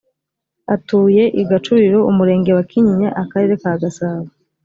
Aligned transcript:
atuye 0.75 1.23
i 1.41 1.43
gacuriro 1.49 1.99
umurenge 2.11 2.51
wa 2.57 2.63
kinyinya 2.71 3.09
akarere 3.21 3.53
ka 3.61 3.73
gasabo 3.81 4.27